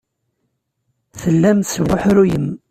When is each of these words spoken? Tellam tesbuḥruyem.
Tellam 1.21 1.59
tesbuḥruyem. 1.59 2.47